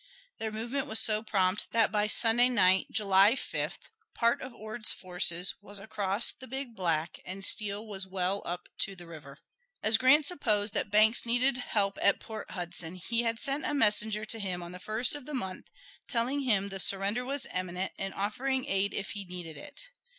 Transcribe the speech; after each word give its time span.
Their 0.39 0.51
movement 0.51 0.87
was 0.87 0.99
so 0.99 1.21
prompt 1.21 1.67
that 1.73 1.91
by 1.91 2.07
Sunday 2.07 2.49
night, 2.49 2.87
July 2.89 3.33
5th, 3.33 3.81
part 4.15 4.41
of 4.41 4.51
Ord's 4.51 4.91
force 4.91 5.31
was 5.61 5.77
across 5.77 6.31
the 6.33 6.47
Big 6.47 6.75
Black 6.75 7.19
and 7.23 7.45
Steele 7.45 7.85
was 7.85 8.07
well 8.07 8.41
up 8.43 8.67
to 8.79 8.95
the 8.95 9.05
river. 9.05 9.37
As 9.83 9.99
Grant 9.99 10.25
supposed 10.25 10.73
that 10.73 10.89
Banks 10.89 11.23
needed 11.23 11.57
help 11.57 11.99
at 12.01 12.19
Port 12.19 12.49
Hudson, 12.49 12.95
he 12.95 13.21
had 13.21 13.37
sent 13.39 13.63
a 13.63 13.75
messenger 13.75 14.25
to 14.25 14.39
him 14.39 14.63
on 14.63 14.71
the 14.71 14.79
1st 14.79 15.13
of 15.13 15.27
the 15.27 15.35
month 15.35 15.67
telling 16.07 16.39
him 16.39 16.69
the 16.69 16.79
surrender 16.79 17.23
was 17.23 17.45
imminent, 17.53 17.91
and 17.99 18.15
offering 18.15 18.65
aid 18.67 18.95
if 18.95 19.11
he 19.11 19.23
needed 19.23 19.55
it. 19.55 19.83